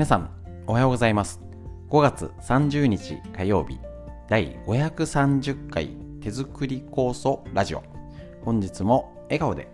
[0.00, 0.30] 皆さん
[0.66, 1.42] おはようございます。
[1.90, 3.78] 5月30日火曜日
[4.30, 5.90] 第530回
[6.22, 7.82] 手作り酵素ラジオ。
[8.42, 9.68] 本日も笑顔で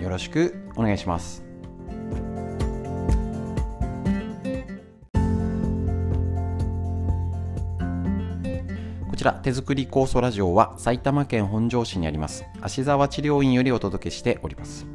[0.00, 1.44] よろしくお願いします。
[9.10, 14.86] こちら手作り酵素ラジオは埼玉県本庄市にあります芦沢治療院よりお届けしております。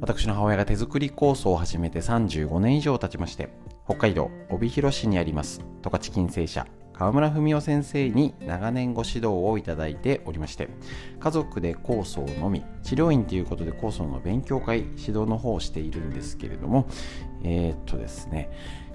[0.00, 3.50] 私の母親が手作り酵素を始めて35年以上経ちまして
[3.90, 5.64] 北海道帯広市にあります。
[5.82, 6.64] 十勝金星社。
[6.92, 10.68] 川村文夫先生に長年ご指導をいただいておりまして
[11.18, 16.86] 家族で酵素を飲み治療院ということで酵素の勉強会指導の方をしているんですけれども
[17.42, 18.50] えー、っとですね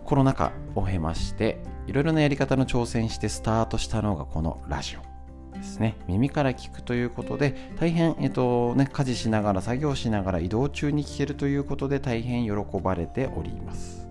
[0.05, 1.57] コロナ禍を経まして
[1.87, 5.97] いろいろなやり方の挑戦してスタートしたのがこのラジオですね。
[6.07, 14.04] 耳から聞くということで大変、えっとね、家事しながら作業しながら移動中に聞けるということで大変喜ばれております。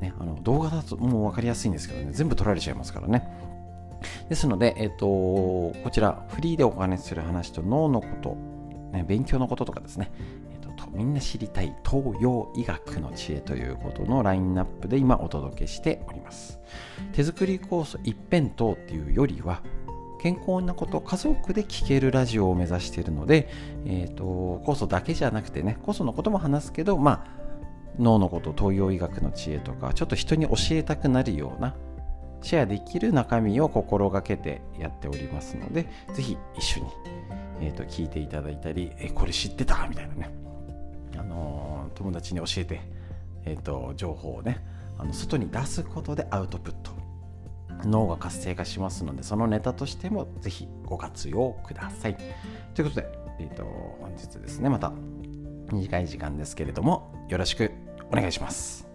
[0.00, 3.28] ね、あの動画だともう分かりやすいんですけどね、全部取られちゃいますからね。
[4.28, 8.36] ですので、えっ、と、こちら、フリーでお話しする話と脳のこと、
[8.92, 10.12] ね、勉強のこととかですね、
[10.94, 16.60] みんな知りたい東洋医学の知恵ということのラインナップで今お届けしております。
[17.12, 19.62] 手作り酵素一辺倒っていうよりは、
[20.20, 23.48] 健康なこと家族で聴けるラジオを目指しているので、
[23.84, 27.47] えーと、と酵素だけじゃなくてね酵素のことも話すけどまあ
[27.98, 31.74] 脳のこと東洋医学の知恵とかちょっと人に教えたくなるような
[32.42, 36.86] シェアできる中身を心がけてやっておりますのでぜひ一緒に、
[37.60, 40.30] えーと、聞いていただいたりえこれ知ってたみたいなね、
[41.16, 42.80] あのー、友達に教えて、
[43.44, 44.64] えーと、情報をね
[44.98, 46.92] あの外に出すことでアウトプット
[47.84, 52.16] 脳が活性化しますのでそのネタとしてもぜひご活用ください。
[52.74, 53.62] ということで、えーと
[54.00, 54.92] 本日ですねまた
[55.72, 57.87] 短い時間ですけれどもよろしく。
[58.10, 58.86] お願いします。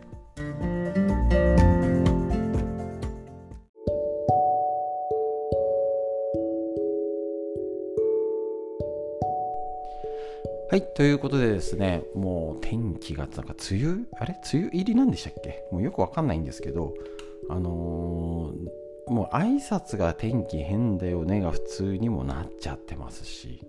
[10.70, 14.36] はい、ということでですね、もう天気が、なんか梅雨、あれ？
[14.52, 15.64] 梅雨入りなんでしたっけ？
[15.72, 16.96] もうよくわかんないんですけど、
[17.48, 23.62] あのー、もう挨拶が天気変だよねが普通にもなっちゃってますし、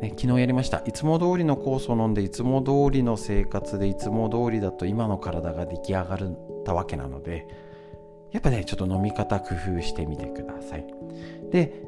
[0.00, 0.82] ね、昨日やりました。
[0.86, 7.46] いつも通りの酵素を飲んでいつも通りの生活でいつも通りだと今の体が出来上がったわけなので
[8.32, 10.86] やっぱねちょっと飲み方工夫してみてください。
[11.50, 11.82] で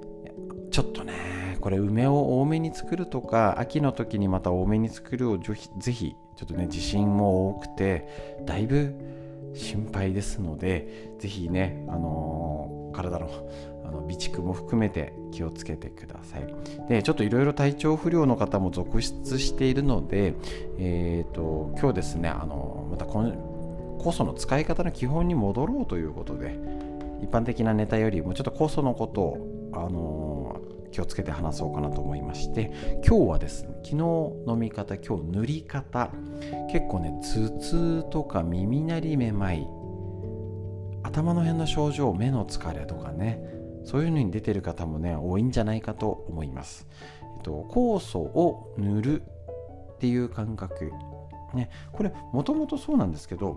[0.71, 8.95] ちょっとねこれ梅を多めに作るとか秋の時にまた多めに作るをぜひちょっとね自信も多くてだいぶ
[9.55, 13.31] 心配ですのでぜひねあのー、体の
[13.85, 16.55] あの備蓄も含めて気をつけてください。
[16.89, 20.35] でちょっといろいろ体調不良の方も続出しているので、
[20.79, 26.59] えーと、今日ですねあのまたこの酵素の使い方の基本に戻ろうということで
[27.23, 30.61] 一般的なネタよりもちょっと酵素のことを、あの
[30.93, 32.73] 気をつけて話そうかなと思いまして
[33.05, 33.95] 今日はですね昨日
[34.47, 36.13] 飲み方今日塗り方
[36.71, 39.67] 結構ね頭痛とか耳鳴りめまい
[41.03, 43.41] 頭の辺の症状目の疲れとかね
[43.95, 46.89] そういうのに出てる方もね多いんじゃないかと思います、
[47.37, 50.91] えっと、酵素を塗るっていう感覚。
[51.55, 53.55] ねこれもともとそうなんですけど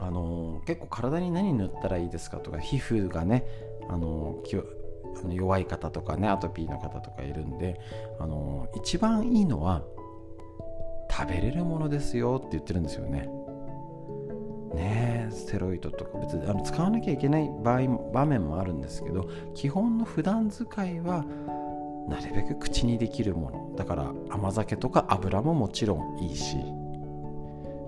[0.00, 3.44] あの結構体に何塗ったらいいですかとか皮膚がね
[3.90, 4.42] あの
[5.28, 7.78] 弱い方とかねアトピーの方とかいるんで
[8.18, 9.82] あの一番いいのは
[11.10, 13.28] 食べれるものですよって言ってるんですよね。
[14.74, 21.24] ねステロイドとか別にあの使わなきゃいけない場合場面もあるんですけど基本の普段使いは
[22.08, 23.76] なるべく口にできるもの。
[23.76, 26.56] だから甘酒とか油ももちろんいいし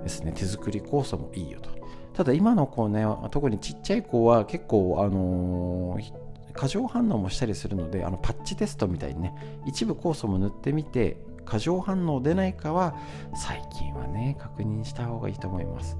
[0.02, 0.32] ですね。
[0.32, 1.70] 手作り酵素もいいよと。
[2.14, 9.34] ただ今の子ね特にちっちゃい子は結構あのー、過剰反応もしたりするのであのパッチテストみたいにね
[9.66, 12.96] 一部酵素も塗ってみて過剰反応出ないかは
[13.34, 15.98] 最近はね確認した方がいいと思います。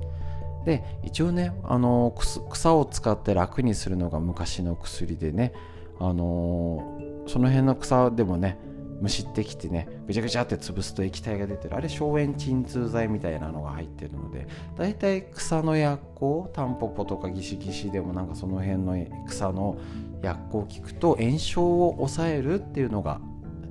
[0.67, 2.13] で一応ねあの
[2.51, 5.53] 草を使って楽にするのが昔の薬でね
[6.01, 8.59] あのその辺の草でもね
[9.01, 11.77] むしってきてねぐちゃぐちゃって潰すと液体が出てる。
[11.77, 18.97] あれ消炎鎮痛剤みたいなのが入ってるのでだいたい草の薬効タンポポとかギシギシでもなんかその辺の
[19.29, 19.79] 草の
[20.23, 23.21] 薬効を効くと炎症を抑えるっていうのが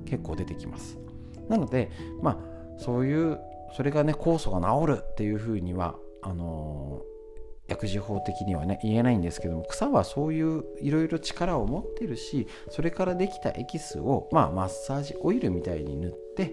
[0.06, 0.96] 結構出てきます。
[1.50, 1.90] なので
[2.22, 2.38] まあ
[2.78, 3.38] そういう
[3.76, 5.96] それがね酵素が治るっていうふうには
[6.26, 7.02] あの
[7.68, 16.52] 薬事法的にはね言えないんですけども草はそういういろいろ力を持ってるしそれからできたエキスを、まあ、マッサージオイルみたいに塗って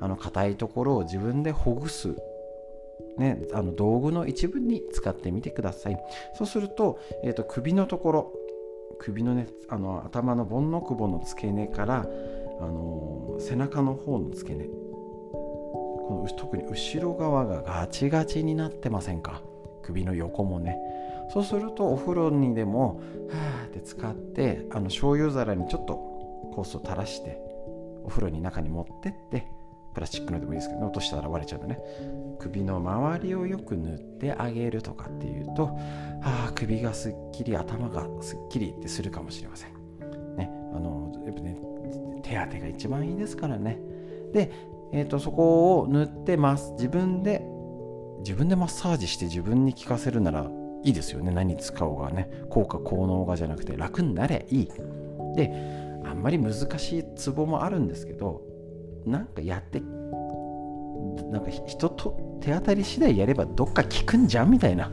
[0.00, 2.16] あの硬いところを自分でほぐす。
[3.18, 5.98] ね、あの道具の一部に使ってみてください。
[6.34, 8.32] そうすると,、えーと、首のところ
[8.98, 12.06] 首のねあの頭の盆の久保の付け根から、
[12.60, 14.68] あの背中の方の付け根
[16.10, 19.42] この特に後ろ側がガチガチになってませんか？
[19.84, 20.76] 首の横もね。
[21.32, 22.96] そうするとお風呂にでも
[23.28, 25.94] はーって使ってあの醤油皿にちょっと
[26.52, 27.38] コースを垂らして
[28.02, 29.46] お風呂に中に持ってって
[29.94, 31.80] プラスチックのでもいいですけど、ね、落としたら割れちゃうんでね。
[32.40, 35.78] 首の周りをよく塗ってあげるとかっていうと
[36.24, 39.70] ああ首がすっきり頭がすっきりってするかもしれません。
[40.34, 40.50] ね。
[40.74, 41.56] あのやっぱね
[42.24, 43.78] 手当てが一番いいですからね。
[44.32, 44.52] で、
[44.92, 46.72] えーと、そこを塗ってます。
[46.72, 47.44] 自分で
[48.20, 50.50] 自分でマッサージして自分に効かせるなら
[50.82, 51.30] いいですよね。
[51.30, 52.30] 何使おうがね。
[52.50, 53.76] 効果効能がじゃなくて。
[53.76, 54.68] 楽になれいい。
[55.36, 55.52] で
[56.04, 58.42] あんまり難しいツボもあるんですけど
[59.06, 59.80] なんかやって
[61.30, 64.90] なんか人と手当たり次第やればどっか効くんじゃんみたいな。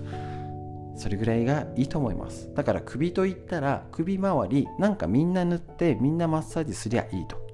[0.95, 2.51] それぐらいがいいと思います。
[2.55, 7.46] だから首といったら首周りなんかみんな塗ってみんなマッサージすりゃいいと。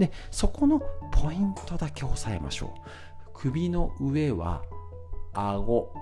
[0.00, 0.80] でそこの
[1.12, 3.30] ポイントだけ押さえましょう。
[3.34, 4.62] 首の上は
[5.34, 5.92] 顎。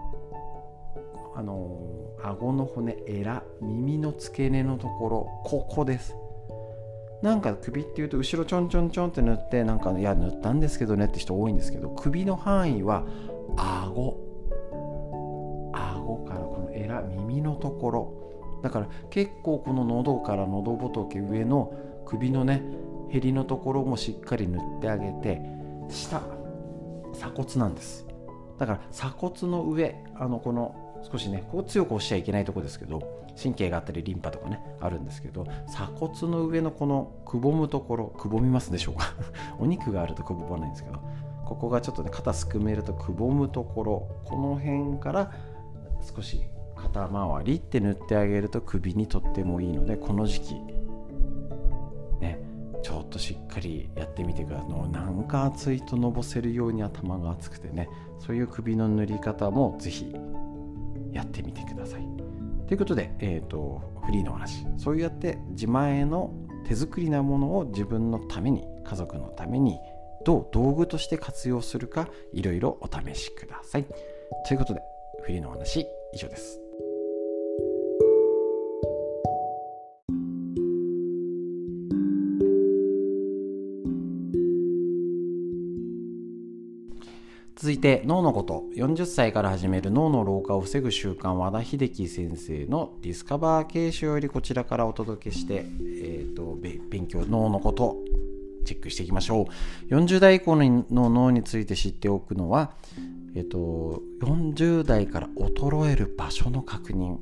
[1.34, 1.78] あの
[2.22, 3.42] 顎の骨エラ。
[3.60, 5.28] 耳の付け根のところ。
[5.44, 6.16] ここです。
[7.22, 13.04] なんか首っていうと後ろちょんちょんちょんって塗ってなんかいや塗ったんですけどねって人多いんですけど首の範囲は
[13.56, 14.16] 顎。
[15.72, 18.60] 顎からこのエラ耳のところ。
[18.62, 21.72] だから結構この喉から喉仏上の
[22.06, 22.62] 首のね
[23.10, 25.40] へりのところもしっかり塗ってあげて
[25.88, 26.20] 下
[27.12, 28.06] 鎖骨なんです。
[28.58, 30.75] だから鎖骨の上あのこの
[31.10, 33.00] 少しねこう強く押しちゃいけないとこですけど
[33.40, 39.12] 神経があったりリンパとかねあるんですけど鎖骨の上のこのくぼむところくぼみますでしょうか？
[39.60, 40.99] お肉があるとくぼまないんですけど
[41.44, 45.32] ここがちょっとね肩すくめるとくぼむところこの辺から
[46.02, 46.43] 少し
[46.76, 50.55] 肩周りって塗ってあげると首にとってもいいのでこの時期
[53.58, 57.88] かりやってみてくださいなんか熱いとのぼせるように頭が熱くてね
[58.20, 60.14] そういう首の塗り方もぜひ
[61.12, 62.02] やってみてください。
[62.66, 66.34] ということで、えーと、フリーの話そうやって自前の
[66.66, 69.78] 手作りなものを自分のために家族のために
[70.26, 73.87] どう道具として活用するかいろいろお試しください。
[74.46, 74.82] ということで
[75.22, 76.68] フリーの話以上です。
[87.60, 88.66] 続いて脳のこと。
[88.76, 96.56] 40歳から始める脳の老化を防ぐ習慣和田秀樹先生のディスカバー形式よりこちらからお届けして、えーと、
[96.88, 97.96] 勉強脳のこと
[98.64, 99.49] チェックしていきましょ
[99.90, 99.93] う。
[99.93, 102.75] 40代以降の脳について知っておくのは、
[103.34, 107.16] えーと、40代から衰える場所の確認。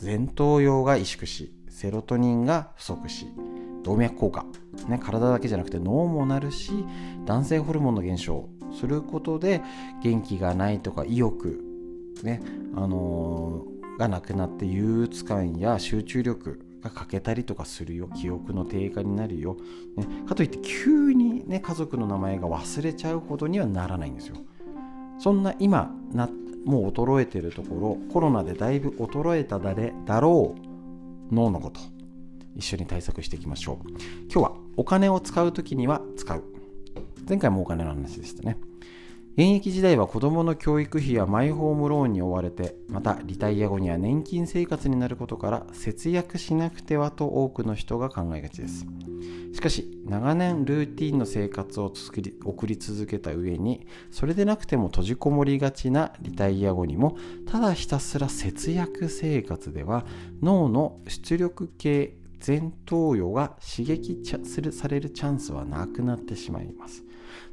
[0.00, 3.26] 前頭葉が萎縮しセロトニンが不足し
[3.82, 4.46] 動脈硬化、
[4.88, 6.70] ね、体だけじゃなくて脳もなるし
[7.26, 8.48] 男性ホルモンの減少。
[8.72, 9.62] することで
[10.02, 11.62] 元気がないとか意欲
[12.22, 12.42] ね
[12.74, 19.56] あのー、がなくなって憂鬱感や集中力が欠けたりとかするよ記憶の低下になるよ、
[19.96, 24.36] ね、かといって急にね家族の名前が忘れちゃうほどにはならないんですよ。
[25.18, 26.30] そんな今な
[26.64, 30.54] もう衰えてるところコロナでだいぶ衰えただれだろ
[31.30, 31.80] う脳のこと
[32.56, 33.88] 一緒に対策していきましょう。
[33.88, 36.42] 今日はお金を使う時には使う。
[37.28, 38.56] 前回もお金の話でしたね。
[39.34, 48.86] 現役時代は子どもの教育費やマイホームローンに追われてまたリタイア後には年金生活になることから節約しなくてはと多くの人が考えがちです。
[49.52, 60.06] しかし長年ルーティンの生活を作り送り続けた上にそれでなくても閉じこもりがちなリタイア後にもただひたすら節約生活では
[60.40, 67.04] 脳の出力系前頭葉が刺激するされるチャンスはなくなってしまいます。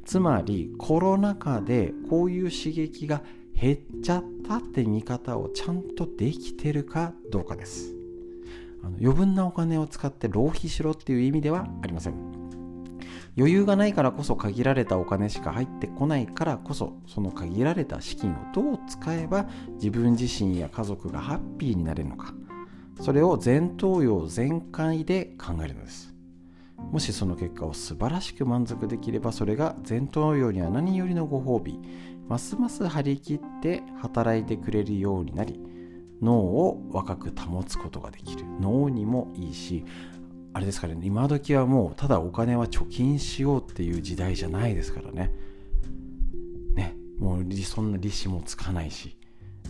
[0.04, 3.22] つまりコロナ禍でこういう刺激が
[3.54, 7.94] 減っちゃったって見方をちゃんとできてるかどうかです。
[8.82, 12.14] あの余分なお金を使って浪費しろっていう意味ではありません。
[13.36, 22.34] 余裕がないからこそ限られたお金しか入ってこないからこそその限られた資金をどう使えば自分自身や家族がハッピーになれるのか。
[23.00, 26.14] それを前頭葉全開で考えるのです。
[26.76, 31.78] もしその結果を素晴らしく満足できればそれが前頭葉には何よりのご褒美。
[32.28, 35.58] ますます張り切って働いてくれるようになり
[36.20, 38.44] 脳を若く保つことができる。
[38.60, 39.84] 脳にもいいし
[40.52, 45.32] あれですかね今時はもうただお金は貯金しようっていう時代じゃないですからね。
[46.74, 49.16] ねもうそんな利子もつかないし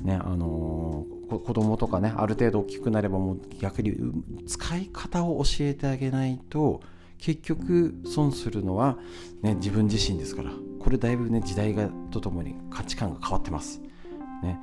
[0.02, 3.94] ねあのー、子供とかねある程度大きくなればもう逆に
[4.46, 6.80] 使い方を教えてあげないと
[7.18, 8.96] 結局損するのは、
[9.42, 10.50] ね、自分自身ですから。
[10.78, 13.80] これだいぶね時代がとともに価値観が変わってます、
[14.42, 14.58] ね、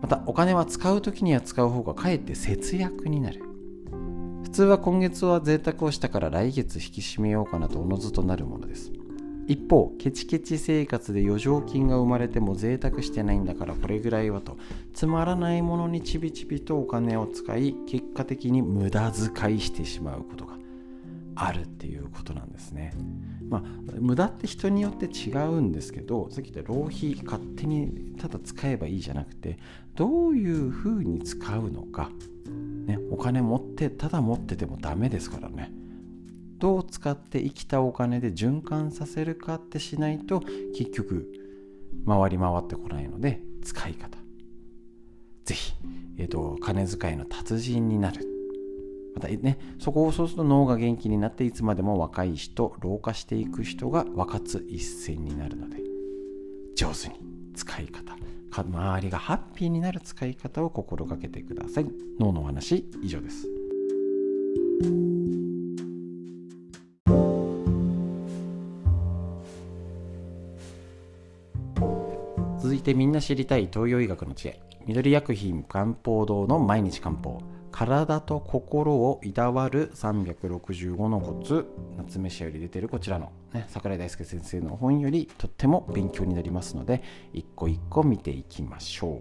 [0.00, 3.42] またお金は使う時には使う方がかえって節約になる。
[4.44, 8.90] 普通は今月は贅沢をしたから来月引き締めようかなとおのずとなるものです。
[9.46, 14.56] 一方ケチケチ生活で余剰金が生まれても贅沢してないんだからこれぐらいはと。
[14.92, 20.56] つまらないものにちびちびとお金を使い結果的に無駄遣いしてしまうことが
[21.34, 22.94] あるっていうことなんですね。
[23.48, 23.62] まあ、
[24.00, 29.58] 無駄って人によって違うんですけどさっき言った浪費勝手にただ使えばいいじゃなくて
[29.94, 32.10] どういうふうに使うのか、
[32.86, 35.72] ね、お金持ってただ持っててもダメですからね。
[36.58, 40.42] どう使って生きたお金で循環させるかってしないと
[40.76, 41.32] 結局
[42.06, 44.18] 回り回ってこないので使い方。
[45.44, 45.74] 是非、
[46.18, 48.26] えーと、金遣いの達人になる。
[49.14, 55.78] またねそこをそうすると脳が元気になっていつまでも若い人老化していく人が若津一線になるので
[56.76, 57.14] 上手に
[57.54, 58.16] 使い方。
[58.62, 61.86] 周りがハッピーになる使い方を心がけてください。
[62.18, 63.46] 脳のお話以上です。
[72.86, 74.60] てみんな知りたい東洋医学の知恵。
[74.86, 77.40] 緑薬品漢方堂の毎日漢方。
[77.72, 81.66] 体と心をいたわる365のコツ。
[81.96, 87.02] 夏目社より出てるこちらの、ね、桜井大輔先生の本よりとっても勉強になりますので
[87.32, 89.20] 一個一個見ていきましょう。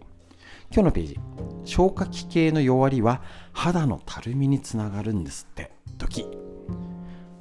[0.71, 1.19] 今日のページ。
[1.63, 5.71] 消化器系の弱りは肌のたるみにつながるんですって。
[5.97, 6.27] 時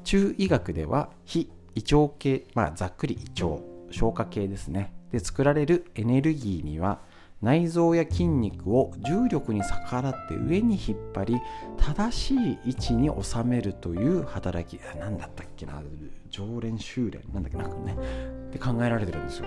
[0.04, 3.62] 中医学では非胃腸系まあざっくり胃腸。
[3.90, 4.93] 消化系ですね。
[5.14, 6.98] で作られるエネルギーには
[7.40, 11.40] 内臓や筋肉を重力に逆らって上に引っ張り
[11.78, 15.80] 正しい位置に収めるという働き何だったっけな
[16.30, 17.96] 常連修練なんだっけなんかね。
[18.48, 19.46] って考えられてるんですよ。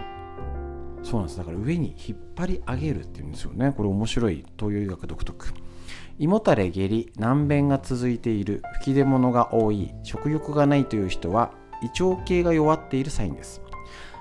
[1.04, 3.52] そうなんですだから上に引っ張り上げるっていうんですよ。
[3.52, 5.54] ねこれ面白い東洋医学独特。
[6.18, 13.67] 胃もたれ下痢難便が続いている吹き出物が多い食欲がないという人は胃腸系が弱っているサインです。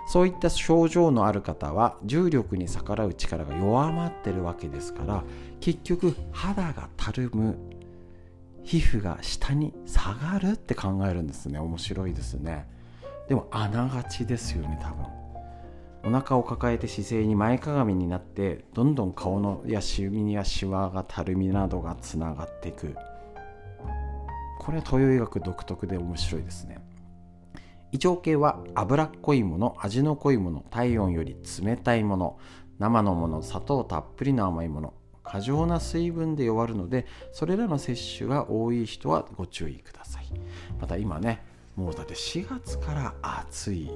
[0.06, 5.24] そういった症状のある方は重力に逆らう力が弱まってるわけですから
[5.60, 7.56] 結局肌がたるむ
[8.62, 11.60] 皮膚が下に下がるって考えるんですね。
[11.60, 12.66] 面白いですね。
[13.28, 15.06] でもあながちですよね多分。
[16.04, 22.96] お腹を抱えて姿勢に前かがみになってどんどん顔のやしみやしわがたるみなどがつながっていく。
[24.58, 26.78] これは東洋医学独特で面白いですね。
[27.96, 31.34] 胃腸系は脂っこいもの味の濃いもの体温より
[31.64, 32.38] 冷たいもの
[32.78, 40.26] 生のもの砂糖たっぷりの甘いもの過剰な水分で弱るのでそれらの摂取が多い人はご注意ください。
[40.78, 41.42] また今ね
[41.74, 43.90] もうだって4月から暑い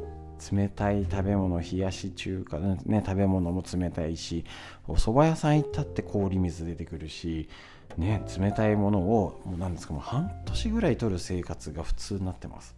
[0.51, 4.47] 冷たい食べ物冷やし中華ね食べ物も冷たいし
[4.89, 7.51] お蕎麦屋さん行ったって氷水出てくるし
[7.99, 12.75] ね冷たいものをもう何ですかもう半年ぐらい取る生活が普通になってます。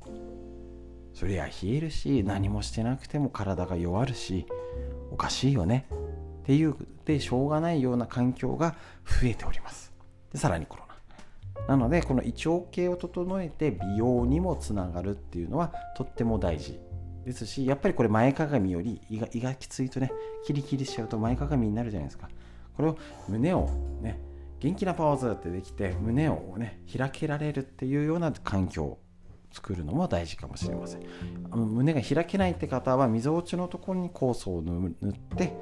[1.15, 4.47] そりゃ冷えるし何もしてなくても体が弱るし
[5.11, 5.87] おかしいよね。
[6.43, 9.93] っていうでしょうがないような環境が増えております。
[10.33, 10.93] でさらにコロナ。
[11.69, 16.81] なのでこの胃腸系を整えて美容にもつながるっていうのはとっても大事。
[17.25, 20.11] ですしやっぱりこれ前かがみより胃が胃がきついとね
[20.45, 22.29] キリキリしちゃうと前かがみになるじゃないですか。
[22.77, 23.69] これを胸を
[24.01, 24.19] ね
[24.59, 28.99] 元気なポーズってできて胸をね開けられるっていうような環境。
[29.53, 31.03] 作るのも大事かもしれません。
[31.51, 35.55] 胸が開けないって方はみぞおちのところに酵素を塗って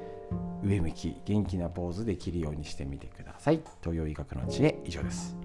[0.63, 3.61] 上向き元気なポーズできるようにしてみてください。
[3.81, 5.35] 東洋医学の知恵以上です。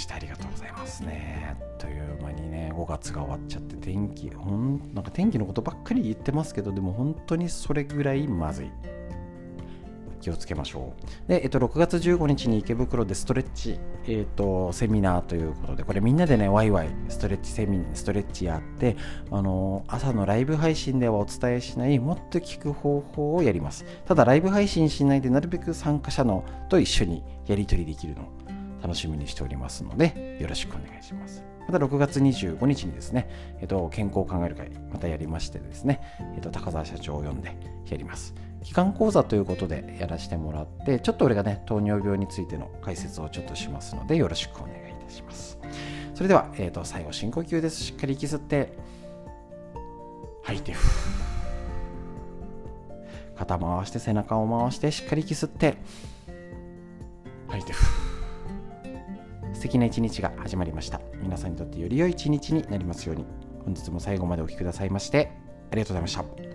[0.00, 8.70] したありがとうございますねという間にね5月が終わっちゃって天気ほんなんか天気のことばっかり言ってますけどでも本当にそれぐらいまずい
[10.20, 10.94] 気をつけましょ
[11.26, 11.28] う。
[11.28, 18.96] で、えっと、6月15日に池袋でストレッチ、えっと、セミナーということで、これみんなでね、ワイワイストレッチセミナーストレッチやって、
[19.30, 23.84] あの朝のライブ配信ではお伝えしない、もっと聞く方法をやります。
[24.06, 28.28] ただ、ライブ配信しないで、なるべく参加者のと一緒にやり取りできるの
[28.82, 31.44] 楽しみにしておりますので、よろしくお願いします。
[31.68, 36.00] また6月25日にですね、えっと、健康を考える会、またやりましてですね、
[36.34, 37.56] えっと、高澤社長を呼んで
[37.88, 38.34] やります。
[38.62, 45.58] 機関講座ということでやらせてもらってちょっと俺がね糖尿病についての解説をちょっとしますのでよろしくお願いいたします
[46.14, 48.72] それでは、えーと、最後深呼吸ですしっかり息吸って
[50.42, 50.74] 吐いて
[53.36, 55.78] 肩回して背中を回してしっかり息吸って
[57.48, 57.89] 吐いて素
[59.70, 61.00] 敵な一日が始まりました。
[61.22, 63.24] 皆さんにとってより良い一日になりますように。
[63.64, 65.30] 本日も最後までお聴きくださいまして
[65.70, 66.49] ありがとうございました。